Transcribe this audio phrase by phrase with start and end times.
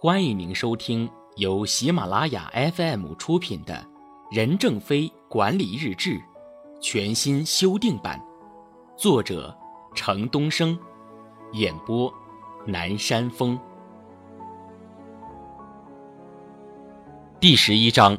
[0.00, 3.74] 欢迎您收听由喜马拉雅 FM 出品的
[4.30, 6.10] 《任正非管理日志》
[6.80, 8.24] 全新修订版，
[8.96, 9.52] 作者
[9.96, 10.78] 程东升，
[11.54, 12.14] 演播
[12.64, 13.58] 南山风。
[17.40, 18.16] 第十一章。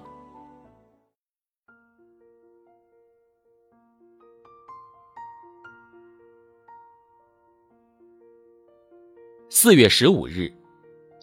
[9.49, 10.53] 四月十五日，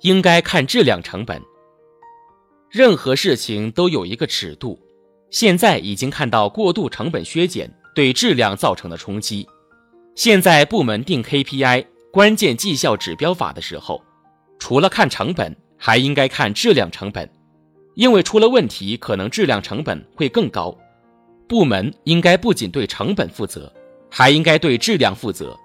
[0.06, 1.42] 应该看质量成本。
[2.70, 4.79] 任何事情都有一个尺度，
[5.30, 9.45] 现在已经看到过度成本削减对质量造成的冲击。
[10.15, 14.01] 现在部门定 KPI 关键绩效指标法的时候，
[14.60, 17.29] 除了看成本，还应该看质量成本，
[17.96, 20.73] 因为出了问题，可能质量成本会更高。
[21.48, 23.73] 部门应该不仅对成本负责，
[24.09, 25.59] 还应该对质量负责。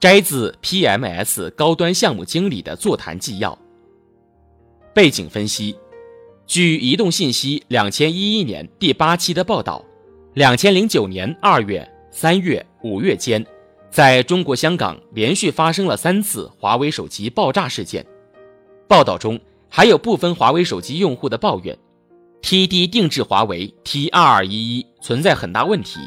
[0.00, 3.58] 摘自 PMS 高端项目经理的座谈纪要。
[4.96, 5.76] 背景分析：
[6.46, 9.84] 据移动信息两千一一年第八期的报道，
[10.32, 13.44] 两千零九年二月、三月、五月间，
[13.90, 18.06] 在中国香港连续发生了三次华为手机爆炸事件。
[18.88, 21.76] 报道中还有部分华为手机用户的抱怨
[22.40, 26.00] ，TD 定制华为 T 二二一一存在很大问题，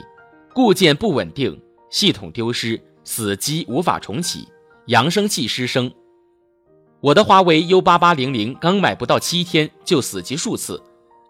[0.52, 2.82] 固件不稳定，系统丢失。
[3.04, 4.48] 死机无法重启，
[4.88, 5.92] 扬声器失声。
[7.02, 10.82] 我的华为 U 八八零零刚买不到七天就死机数次，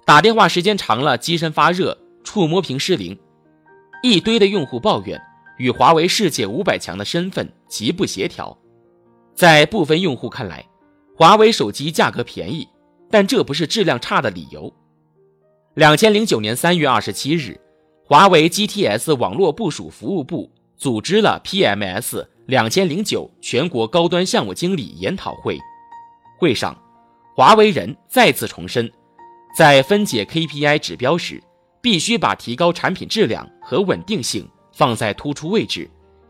[0.04, 3.18] 打电话时间长了机身发热，触摸屏失灵。
[4.02, 5.22] 一堆的用户抱怨
[5.58, 8.58] 与华为世界五百强的身份极不协调。
[9.36, 10.66] 在部分用户看来，
[11.16, 12.68] 华为手机价格便宜，
[13.12, 14.74] 但这不是质量差的理由。
[15.76, 17.60] 两千零九年三月二十七日，
[18.04, 20.52] 华为 GTS 网络部署服务部。
[20.80, 25.56] 组织了 PMS 两千零九全国高端项目经理研讨会。
[26.40, 26.76] 会上，
[27.36, 28.92] 华为人再次重申，
[29.56, 31.40] 在分解 KPI 指标时，
[31.80, 35.88] 必须把提高产品质量和稳定性放在突出位置，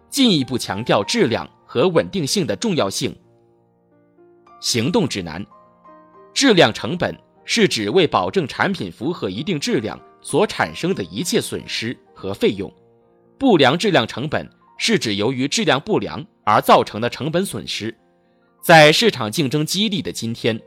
[0.10, 3.16] 进一步强调质量和稳定性的重要性。
[4.60, 5.42] 行动指南：
[6.34, 12.70] 质量成本是指为保证产品符合一定质量所产生的一切损失和费用。
[13.38, 14.46] 不良质量成本
[14.80, 17.96] 是指由于质量不良而造成的成本损失。
[18.62, 20.60] 在市场竞争激烈的今天，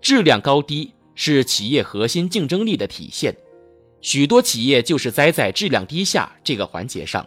[0.00, 3.36] 质量高低是企业核心竞争力的体现。
[4.00, 7.24] 许多企业就是栽在质量低下这个环节上。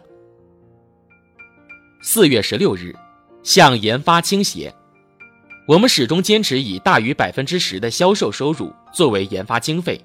[2.02, 2.94] 四月十六日，
[3.42, 4.74] 向研发倾斜，
[5.68, 10.00] 我们始终坚持以大于百分之十的销售收入作为研发经费。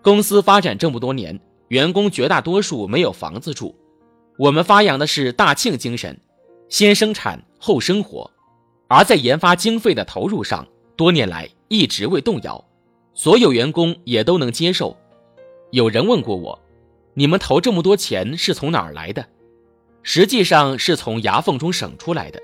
[0.00, 1.38] 公司发展这么多年，
[1.68, 3.74] 员工绝大多数没有房子住。
[4.38, 6.18] 我们发扬的是大庆精神，
[6.68, 8.30] 先生产后生活，
[8.86, 12.62] 而在研发经费的投入上，多年来一直未动摇，
[13.14, 14.94] 所有员工也都能接受。
[15.70, 16.58] 有人问过我，
[17.14, 19.26] 你们投这么多钱是从哪儿来的？
[20.02, 22.38] 实际上是从牙缝中省出来的。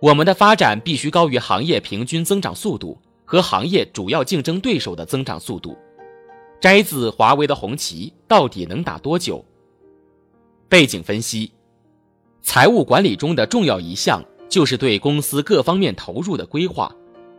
[0.00, 5.78] 我们的发展必须高于行业平均增长速度和行业主要竞争对手的增长速度。
[6.60, 9.44] 摘自华为的红旗到底能打多久？
[10.72, 11.52] 背景分析，
[12.40, 16.90] 财务管理中的重要一项就是对公司各方面投入的规划，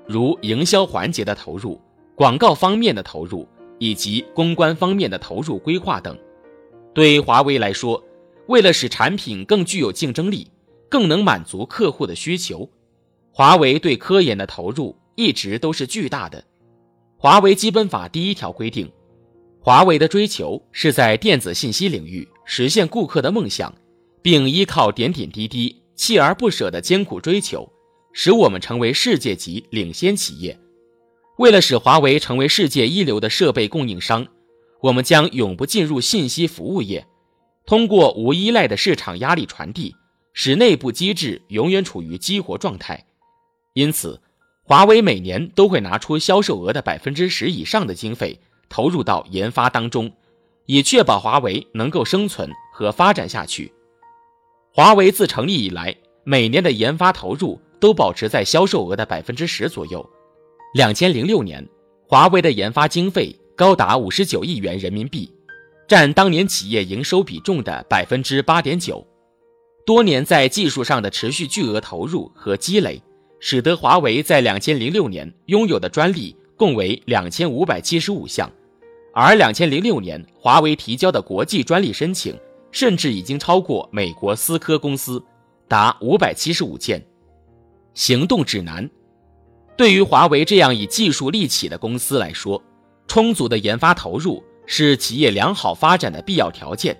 [0.06, 1.82] 如营销环节的投入、
[2.14, 3.48] 广告方面的投入
[3.80, 6.16] 以及公关方面的投入规划等。
[6.94, 8.04] 对华为来说，
[8.46, 10.52] 为了使产品更具有竞争力，
[10.88, 12.70] 更能满足客户的需求，
[13.32, 16.44] 华为对科研的投入一直都是巨大的。
[17.18, 18.92] 华为基本法第一条规定。
[19.60, 23.74] 华为的追求是在电子信息领域实现顾客的梦想，
[24.22, 27.72] 并依靠点点滴滴、锲而不舍的艰苦追求，
[28.12, 30.60] 使我们成为世界级领先企业。
[31.38, 34.28] 为了使华为成为世界一流的设备供应商，
[34.82, 37.06] 我们将永不进入信息服务业，
[37.66, 39.96] 通过无依赖的市场压力传递，
[40.34, 43.06] 使内部机制永远处于激活状态。
[43.74, 44.22] 因此，
[44.64, 48.40] 华为每年都会拿出销售额的百分之十以上的经费。
[48.70, 50.12] 投入到研发当中，
[50.66, 53.72] 以确保华为能够生存和发展下去。
[54.72, 60.08] 华为自成立以来，每年的研发投入都保持在销售额的百分之十左右。
[60.74, 61.68] 两千零六年，
[62.08, 65.32] 华为的研发经费高达五十九亿元人民币，
[65.88, 69.06] 占当年企业营收比重的百分之八点九。
[69.86, 73.00] 多年在技术上的持续巨额投入和积累，
[73.40, 78.50] 使得华为在两千零六年拥有的专利共为两千五百七十五项。
[79.14, 82.36] 而两千零六年，华为提交的国际专利申请，
[82.72, 85.24] 甚至已经超过美国思科公司，
[85.68, 87.06] 达五百七十五件。
[87.94, 88.90] 行动指南：
[89.78, 92.62] 对于华为这样以技术立起的公司来说，
[93.08, 97.00] 充足的研发投入是企业良好发展的必要条件。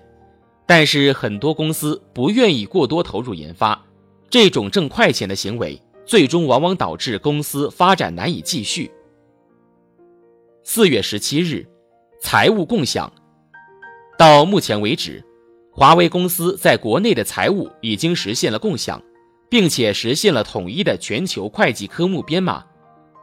[0.66, 3.84] 但是很多公司不愿意过多投入研发，
[4.30, 8.90] 这种挣快钱的行为，最终往往导致公司发展难以继续。
[10.62, 11.66] 四月十七日，
[12.24, 13.12] 财务共享。
[14.16, 15.22] 到目前为止，
[15.70, 19.00] 华为公司在国内的财务已经实现了共享。
[19.50, 22.64] 并且实现了统一的全球会计科目编码，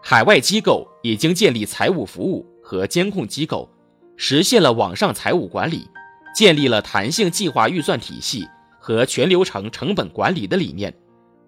[0.02, 3.70] 海外机构已经建立财务服务和监控机构，
[4.16, 5.90] 实现了网上财务管理，
[6.34, 8.48] 建立了弹性计划预算体系
[8.80, 10.94] 和全流程成本管理的理念，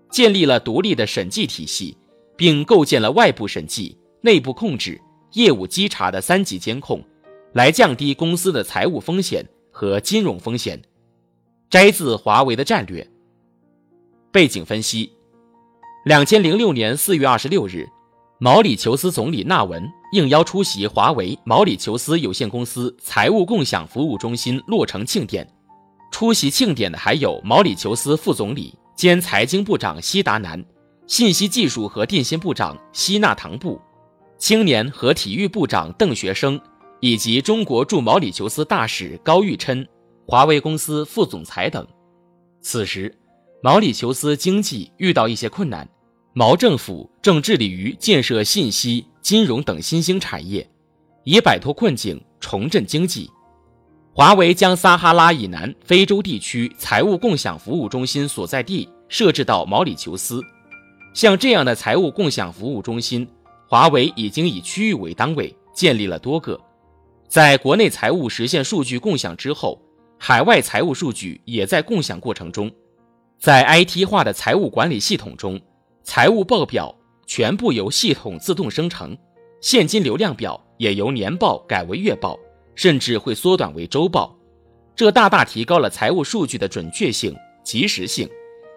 [0.09, 1.95] 建立了独立的审计体系，
[2.35, 4.99] 并构建了外部审计、内部控制、
[5.33, 7.01] 业务稽查的三级监控，
[7.53, 10.81] 来降低公司的财务风险和金融风险。
[11.69, 13.07] 摘自华为的战略。
[14.31, 15.11] 背景分析：
[16.05, 17.87] 两千零六年四月二十六日，
[18.39, 25.47] 毛里求斯总理纳文应邀出席华为毛里求斯有限公司财务共享服务中心落成庆典。
[26.11, 30.63] 出席庆典的还有毛里求斯副总理兼财经部长西达南、
[31.07, 33.81] 信息技术和电信部长西纳唐布、
[34.37, 36.59] 青年和体育部长邓学生，
[37.03, 39.85] 以及中国驻毛里求斯大使高玉琛、
[40.25, 41.85] 华为公司副总裁等。
[42.61, 43.13] 此时。
[43.61, 45.87] 毛里求斯经济遇到一些困难，
[46.33, 50.69] 毛政府正致力于建设信息、金融等新兴产业，
[51.23, 53.31] 以摆脱困境、重振经济。
[54.13, 60.41] 华为将撒哈拉以南非洲地区财务共享服务中心所在地设置到毛里求斯。
[61.13, 63.25] 像这样的财务共享服务中心，
[63.69, 66.59] 华为已经以区域为单位建立了多个。
[67.33, 69.81] 在国内财务实现数据共享之后，
[70.19, 72.71] 海外财务数据也在共享过程中。
[73.39, 75.59] 在 IT 化的财务管理系统中，
[76.03, 76.95] 财务报表
[77.25, 79.17] 全部由系统自动生成，
[79.61, 82.37] 现金流量表也由年报改为月报，
[82.75, 84.37] 甚至会缩短为周报。
[84.95, 88.29] 这大大提高了财务数据的准确性、及时性，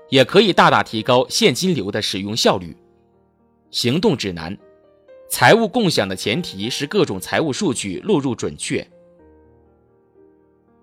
[0.09, 2.75] 也可以大大提高现金流的使用效率。
[3.71, 4.57] 行动指南：
[5.29, 8.87] 财务共享的前提是各种财务数据录入准确。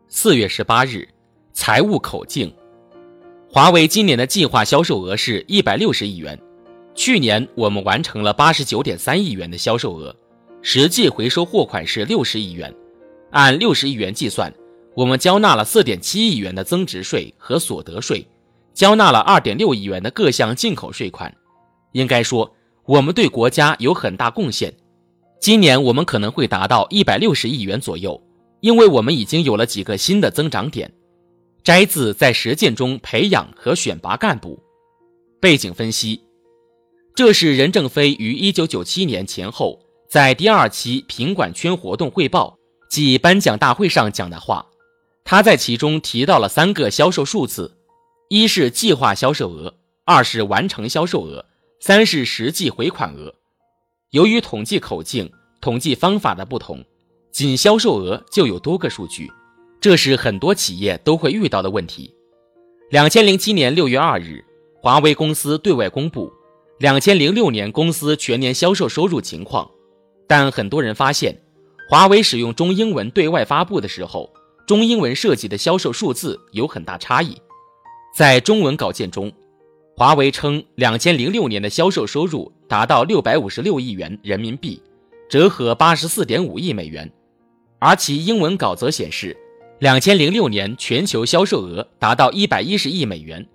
[0.07, 1.07] 四月十八日，
[1.53, 2.53] 财务口径。
[3.49, 6.37] 华为今年的计划销售额是一百六十亿元，
[6.93, 10.15] 去年我们完成了八十九点三亿元的销售额，
[10.61, 12.73] 实际回收货款是六十亿元，
[13.31, 14.53] 按六十亿元计算，
[14.93, 18.27] 我们交纳了四点七亿元的增值税和所得税，
[18.73, 21.33] 交纳了二点六亿元的各项进口税款，
[21.93, 22.53] 应该说
[22.85, 24.73] 我们对国家有很大贡献。
[25.39, 28.21] 今年我们可能会达到一百六十亿元左右，
[28.61, 30.91] 因为我们已经有了几个新的增长点。
[31.63, 34.61] 摘自在实践中培养和选拔干部。
[35.39, 36.21] 背景分析：
[37.15, 42.57] 这是任正非于一九九七年前后在第二期品管圈活动汇报
[42.89, 44.65] 暨颁奖大会上讲的话。
[45.25, 47.77] 他在其中提到了三个销售数字：
[48.27, 51.45] 一是计划销售额，二是完成销售额，
[51.85, 53.35] 三是实际回款额。
[54.11, 56.81] 由于统计口径、统计方法的不同，
[57.29, 59.29] 仅销售额就有多个数据。
[59.81, 62.15] 这是很多企业都会遇到的问题。
[62.89, 64.41] 两千零七年六月二日，
[64.81, 66.31] 华为公司对外公布
[66.79, 69.69] 两千零六年公司全年销售收入情况，
[70.25, 71.37] 但很多人发现，
[71.89, 74.31] 华为使用中英文对外发布的时候，
[74.65, 77.35] 中英文涉及的销售数字有很大差异。
[78.15, 79.29] 在中文稿件中，
[79.95, 84.81] 华为称两千零六年的销售收入达到六百五十六亿元人民币，
[85.29, 87.11] 折合八十四点五亿美元，
[87.77, 89.37] 而其英文稿则显示。
[89.79, 93.45] 两千零六年全球销售额达到一百一十亿美元，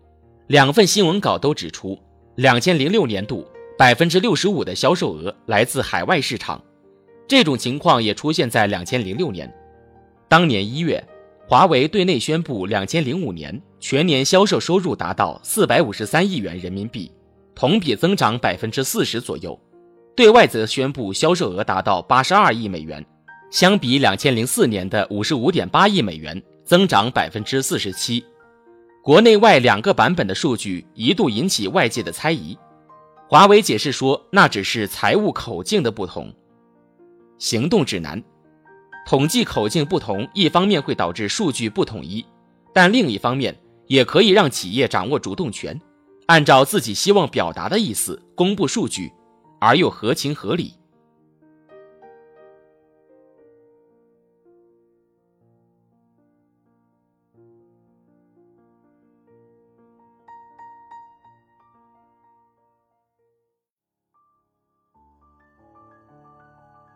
[0.47, 1.99] 两份新闻稿都指出，
[2.37, 6.62] 两千零六年度百分之六十五的销售额来自海外市场。
[7.26, 9.52] 这种情况也出现在两千零六年。
[10.28, 11.02] 当年一月，
[11.49, 17.11] 华为对内宣布，两千零五年全年销售收入达到四百五十三亿元人民币，
[17.54, 19.56] 同比增长百分之四十左右；
[20.16, 23.04] 对外则宣布销售额达到八十二亿美元。
[23.50, 28.23] 相比两千零四年的五十五点八亿美元，增长百分之四十七。
[29.02, 32.58] 国内外两个版本的数据一度引起外界的猜疑。
[33.26, 36.30] 华为解释说，那只是财务口径的不同。
[37.38, 38.23] 行动指南：
[39.06, 42.25] 统计口径不同，一方面会导致数据不统一，
[42.75, 43.56] 但另一方面
[43.88, 45.80] 也可以让企业掌握主动权，
[46.26, 49.12] 按照自己希望表达的意思公布数据，
[49.61, 50.75] 而又合情合理。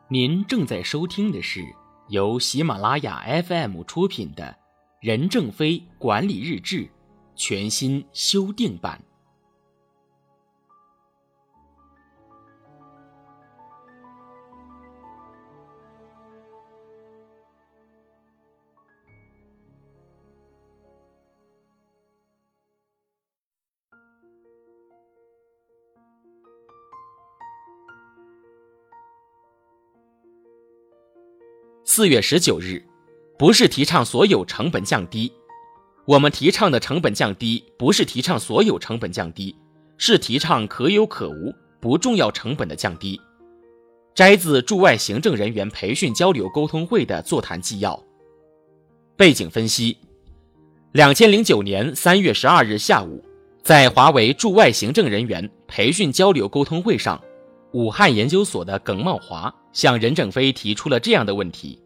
[0.08, 1.64] 您正在收听的是
[2.08, 4.44] 由喜马拉雅 FM 出品的
[5.02, 6.84] 《任正非管理日志》
[7.34, 9.02] 全新修订版。
[31.84, 32.80] 四月十九日，
[33.42, 35.32] 不是提倡所有成本降低，
[36.04, 39.52] 我们提倡的成本降低不是提倡所有成本降低，
[39.98, 43.20] 是提倡可有可无、不重要成本的降低。
[44.14, 48.00] 摘自驻外行政人员培训交流沟通会的座谈纪要。
[49.16, 49.98] 背景分析：
[50.92, 53.20] 两千零九年三月十二日下午，
[53.64, 57.20] 在华为驻外行政人员培训交流沟通会上，
[57.72, 61.81] 武汉研究所的耿茂华向任正非提出了这样的问题。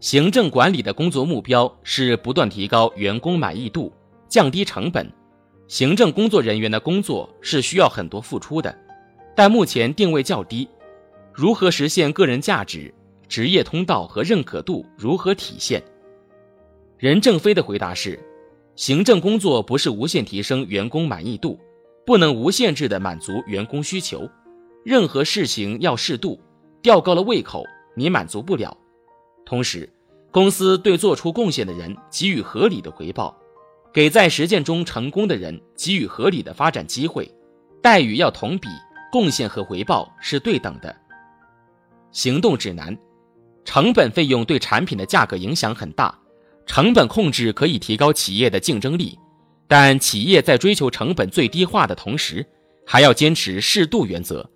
[0.00, 3.92] 行政管理的工作目标是不断提高员工满意度，
[4.28, 5.06] 降低成本。
[5.68, 8.74] 行政工作人员的工作是需要很多付出的，
[9.36, 10.66] 但目前定位较低。
[11.34, 12.92] 如何实现个人价值、
[13.28, 15.82] 职业通道和认可度如何体现？
[16.96, 18.18] 任正非的回答是：
[18.76, 21.60] 行政工作不是无限提升员工满意度，
[22.06, 24.26] 不能无限制的满足员工需求。
[24.82, 26.40] 任何事情要适度，
[26.80, 27.64] 吊高了胃口，
[27.94, 28.74] 你满足不了。
[29.50, 29.92] 同时，
[30.30, 33.36] 公司对做出贡献的人给予合理的回报，
[33.92, 37.28] 给在实践中成功的人给予合理的发展机会，
[37.82, 38.68] 待遇要同比，
[39.10, 40.94] 贡献和回报是对等的。
[42.12, 42.96] 行动指南：
[43.64, 46.16] 成本费用对产品的价格影响很大，
[46.64, 49.18] 成本控制可以提高企业的竞争力，
[49.66, 52.46] 但企业在追求成本最低化的同时，
[52.86, 54.48] 还要坚持适度原则，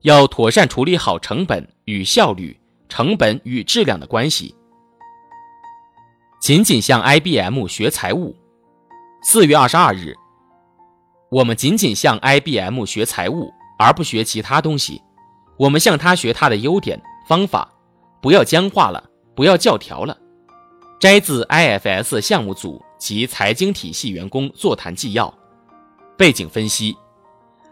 [0.00, 2.59] 要妥善处理好成本与效率。
[2.90, 4.54] 成本与质量的关系。
[6.42, 8.36] 仅仅向 IBM 学财务。
[9.22, 10.14] 四月二十二日，
[11.30, 15.00] 我们仅仅向 IBM 学财务，而不学其他东西。
[15.58, 17.70] 我们向他学他的优点方法，
[18.20, 19.02] 不要僵化了，
[19.36, 20.16] 不要教条了。
[20.98, 25.32] 摘自 IFS 项目组及财经体系员工座谈纪要。
[26.16, 26.96] 背景分析：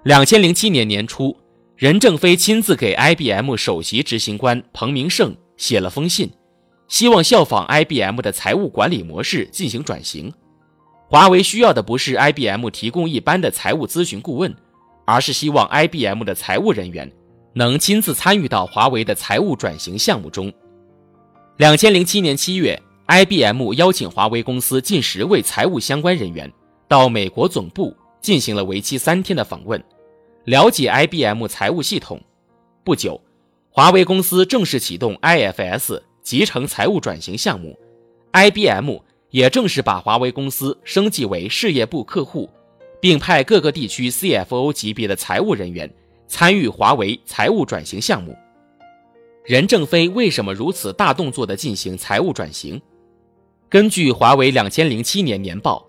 [0.05, 1.37] 两千零七年年初。
[1.79, 6.29] 任正非亲自给 IBM 首席执行官彭明胜写了封信，
[6.89, 10.33] 希望效仿 IBM 的财务管理模式进行转型。
[11.09, 14.53] 华为需要的不是 IBM 提供一般的财务咨询顾问，
[15.07, 17.09] 而是希望 IBM 的财务人员
[17.55, 20.53] 能亲自参与到华为的财务转型项目中。
[21.59, 26.53] 两千零七年七月，IBM 邀请华为公司近十位财务相关人员
[26.89, 29.81] 到美国总部进行了为期三天的访问。
[30.49, 32.19] 了解 IBM 财务系统。
[32.83, 33.21] 不久，
[33.69, 37.79] 华为公司正式启动 IFS 集成财务转型项目
[38.33, 38.97] ，IBM
[39.29, 42.49] 也正式把华为公司升级为事业部客户，
[42.99, 45.93] 并派各个地区 CFO 级别的财务人员
[46.27, 48.35] 参与华为财务转型项目。
[49.45, 52.81] 任正非为什么如此大动作地进行财务转型？
[53.69, 55.87] 根据华为两千零七年年报，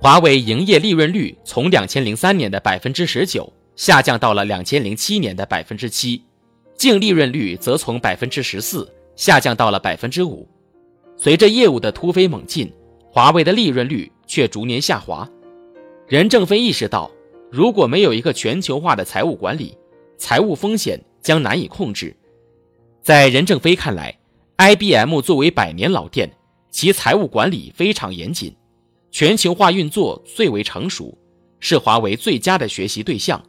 [0.00, 3.52] 华为营业利润率从两千零三年的百分之十九。
[3.78, 6.20] 下降到了两千零七年的百分之七，
[6.74, 10.48] 净利润率则从百分之十四下降到了百分之五。
[11.16, 12.72] 随着业务的突飞猛进，
[13.08, 15.30] 华为的利润率却逐年下滑。
[16.08, 17.08] 任正非意识到，
[17.52, 19.78] 如果没有一个全球化的财务管理，
[20.16, 22.16] 财务风险将难以控制。
[23.00, 24.18] 在任正非看来
[24.56, 26.28] ，IBM 作为百年老店，
[26.72, 28.52] 其财务管理非常严谨，
[29.12, 31.16] 全球化运作最为成熟，
[31.60, 33.40] 是华为最佳的学习对象。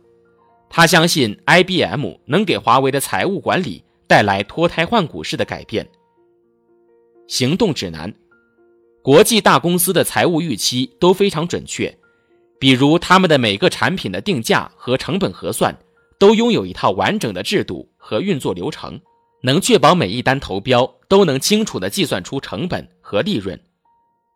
[0.69, 5.87] 他相信 IBM 能给华为的财务管理带来脱胎换骨式的改变。
[7.27, 8.13] 行动指南：
[9.01, 11.95] 国际大公司的财务预期都非常准确，
[12.59, 15.75] 比如他们的每个产品的定价和成本核算
[16.19, 18.99] 都拥有一套完整的制度和运作流程，
[19.41, 23.59] 能确保每一单投标都能清楚地计算出成本和利润。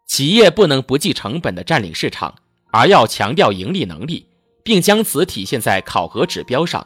[0.07, 2.33] 企业不能不计成本地占领市场，
[2.71, 4.27] 而要强调盈利能力。
[4.63, 6.86] 并将此体现在考核指标上。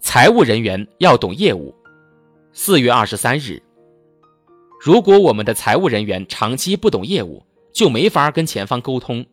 [0.00, 1.74] 财务人员要懂业务。
[2.52, 3.62] 四月二十三日，
[4.80, 9.24] 如果我们的财务人员长期不懂业务，就没法跟前方沟通。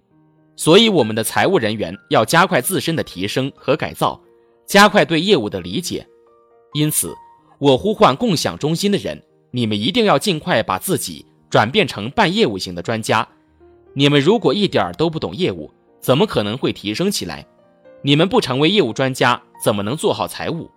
[0.55, 4.21] 所以，我们的财务人员要加快自身的提升和改造，
[4.65, 6.05] 加快对业务的理解。
[6.73, 7.13] 因此，
[7.59, 13.27] 我呼唤共享中心的人，你们一定要尽快把自己转变成半业务型的专家。
[13.93, 17.45] 你们如果一点都不懂业务，怎么可能会提升起来？
[18.01, 20.69] 你们不成为业务专家，怎么能做好财务？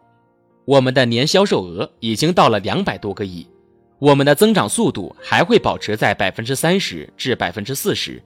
[0.65, 3.47] 我们的年销售额已经到了两百多个亿，
[3.99, 8.23] 我们的增长速度还会保持在百分之三十至百分之四十。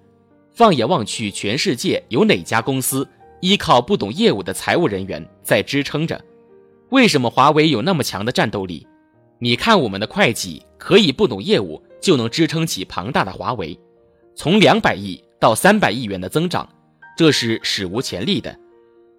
[0.52, 3.06] 放眼望去，全世界有哪家公司
[3.40, 6.18] 依靠不懂业务的财务人员在支撑着？
[6.90, 8.86] 为什么华为有那么强的战斗力？
[9.38, 13.78] 你看我们的会计可以不懂业务就能支撑起庞大的华为，
[14.34, 16.66] 从两百亿到三百亿元的增长，
[17.16, 18.56] 这是史无前例的。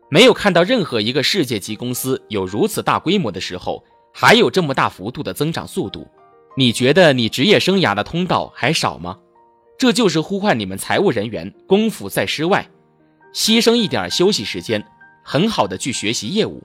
[0.09, 6.07] 没有看到任何一个世界级公司有如此大规模的时候，还有这么大幅度的增长速度。
[6.55, 9.17] 你觉得你职业生涯的通道还少吗？
[9.77, 12.67] 这就是呼唤你们财务人员功夫在诗外，
[13.33, 14.83] 牺牲一点休息时间，
[15.23, 16.63] 很好的去学习业务。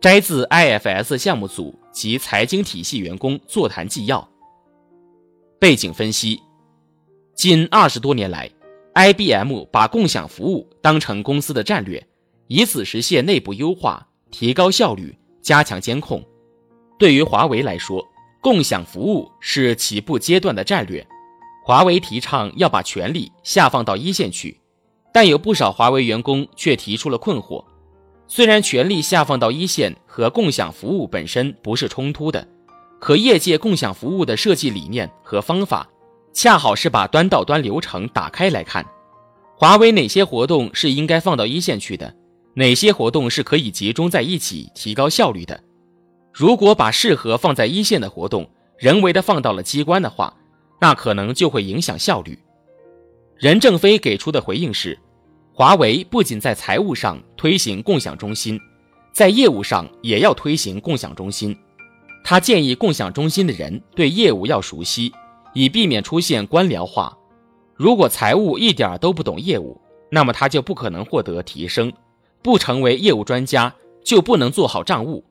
[0.00, 4.28] 摘自 IFS 项目组及财经体系员工座谈纪要。
[5.58, 6.40] 背景分析：
[7.34, 8.50] 近二十多年来
[8.94, 12.04] ，IBM 把共享服务当成公司的战略。
[12.46, 16.22] 以此实现内部优化、提高效率、加强监控。
[16.98, 18.06] 对于华为来说，
[18.42, 21.04] 共享服务是起步阶段的战略。
[21.64, 24.60] 华为提倡要把权力下放到一线去，
[25.14, 27.64] 但有不少华为员工却提出了困惑。
[28.28, 32.46] 虽然权力下放到一线和共享服务本身不是冲突的，
[33.00, 35.88] 可业界共享服务的设计理念和方法，
[36.34, 38.84] 恰好是把端到端流程打开来看，
[39.56, 42.14] 华为哪些活动是应该放到一线去的。
[42.56, 45.58] 哪些活动是可以集中在一起提高效率的？
[46.32, 50.34] 如果把适合放在一线的活动人为的放到了机关的话，
[50.80, 52.36] 那可能就会影响效率。
[53.36, 54.98] 任正非给出的回应是：
[55.52, 58.60] 华为不仅在财务上推行共享中心，
[59.12, 61.56] 在业务上也要推行共享中心。
[62.24, 65.12] 他建议共享中心的人对业务要熟悉，
[65.54, 67.16] 以避免出现官僚化。
[67.74, 69.80] 如果财务一点都不懂业务，
[70.10, 71.92] 那么他就不可能获得提升。
[72.42, 75.24] 不成为业务专家，就不能做好账务。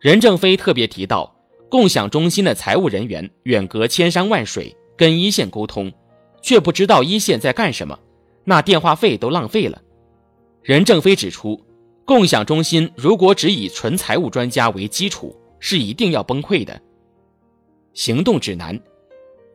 [0.00, 1.32] 任正非特别提到，
[1.68, 5.92] 共享中心的财务人员远隔千山万水跟一线沟通，
[6.40, 7.98] 却不知道一线在干什么，
[8.44, 9.80] 那电话费都浪费了。
[10.62, 11.60] 任正非指出，
[12.04, 16.80] 共享中心如果只以纯财务专家为基础，是一定要崩溃的。
[17.92, 18.80] 行动指南：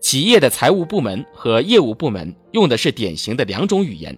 [0.08, 4.18] 企业的财务部门和业务部门用的是典型的两种语言。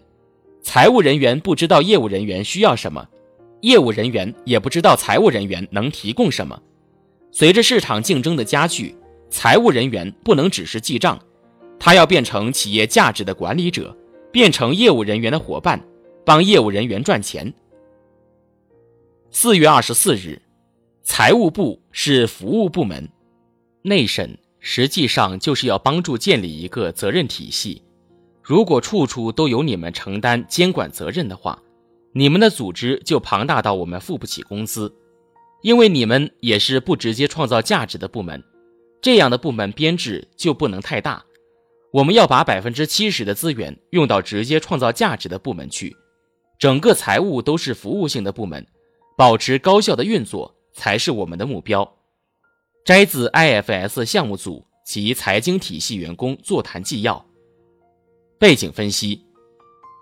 [0.61, 3.09] 财务人员不知道业务人员需要什么，
[3.61, 6.61] 业务人员也不知道财务人员能提供什么。
[7.31, 8.95] 随着市场竞争的加剧，
[9.31, 11.19] 财务人员不能只是记账，
[11.79, 13.97] 他要变成企业价值的管理者，
[14.31, 15.83] 变成业务人员的伙伴，
[16.23, 17.51] 帮业务人员赚钱。
[19.31, 20.39] 四月二十四日，
[21.01, 23.09] 财务部是服务部门，
[23.81, 27.81] 内审实际上就是要帮助建立一个责任体系。
[28.41, 31.61] 如果处处都由你们承担监管责任的话，
[32.13, 34.93] 你们的组织就庞大到我们付不起工资，
[35.61, 38.43] 因为你们也是不直接创造价值的部门，
[39.01, 41.23] 这样的部门编制就不能太大。
[41.91, 45.95] 我们要把百分之七十的资源用到直接创造价值的部门去，
[46.57, 48.65] 整个财务都是服务性的部门，
[49.15, 51.95] 保持高效的运作才是我们的目标。
[52.85, 57.23] 摘自 IFS 项目组及财经体系员工座谈纪要。
[58.39, 59.21] 背景分析：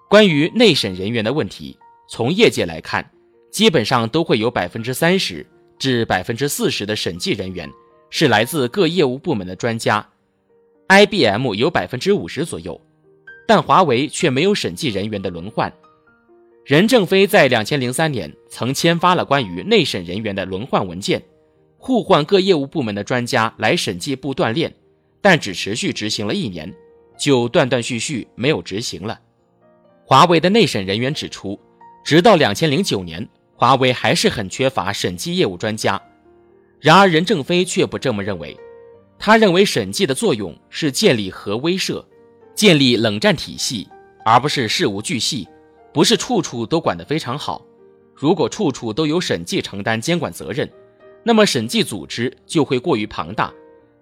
[0.09, 3.09] 关于内审人员的问题，从业界来看，
[3.51, 5.45] 基本上都会有百分之三十
[5.77, 7.69] 至百分之四十的审计人员
[8.09, 10.07] 是来自各业务部门的专家
[10.87, 12.79] ，IBM 有百分之五十左右，
[13.45, 15.73] 但华为却没有审计人员的轮换。
[16.63, 21.21] 任正非在两千零三年曾签发了关于内审人员的轮换文件，
[21.77, 24.73] 互换各业务部门的专家来审计部锻炼，
[25.21, 26.73] 但只持续执行了一年。
[27.17, 29.19] 就断断续续没有执行了。
[30.05, 31.59] 华为的内审人员指出，
[32.03, 35.99] 直到两千零九年，华为还是很缺乏审计业务专家。
[36.79, 38.55] 然而任正非却不这么认为，
[39.17, 42.05] 他认为审计的作用是建立核威慑，
[42.53, 43.89] 建立冷战体系，
[44.23, 45.47] 而不是事无巨细，
[45.91, 47.65] 不是处处都管得非常好。
[48.13, 50.71] 如果处处都由审计承担监管责任，
[51.27, 53.53] 那么审计组织就会过于庞大。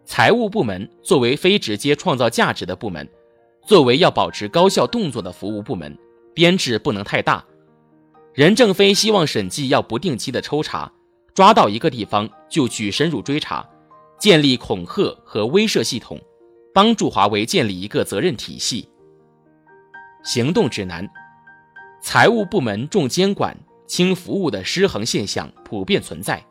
[0.06, 3.10] 财务部门作为非直接创造价值的部门，
[3.66, 5.98] 作为要保持高效动作的服务部门，
[6.36, 7.44] 编制不能太大。
[8.32, 10.92] 任正非希望审计要不定期的抽查，
[11.34, 13.68] 抓到一个地方就去深入追查，
[14.20, 16.22] 建立恐吓和威慑系统，
[16.76, 18.88] 帮助华为建立一个责任体系。
[20.24, 21.10] 行动指南：
[22.04, 23.58] 财务部门重监管
[23.88, 26.46] 轻服务的失衡现象普遍存在。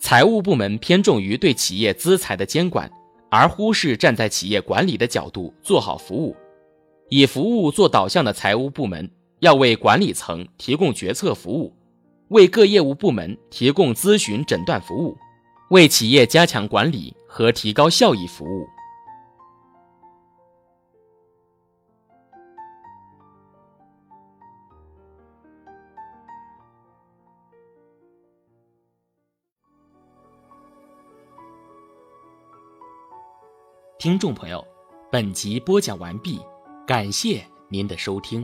[0.00, 2.90] 财务部门偏重于对企业资财的监管，
[3.30, 6.34] 而忽视站在企业管理的角度做好服务。
[7.10, 9.08] 以服务做导向的财务部门
[9.40, 11.72] 要为管理层提供决策服务，
[12.28, 15.14] 为各业务部门提供咨询诊断服务，
[15.68, 18.66] 为企业加强管理和提高效益服务。
[34.00, 34.66] 听众朋友，
[35.12, 36.40] 本集播讲完毕，
[36.86, 38.42] 感谢您的收听。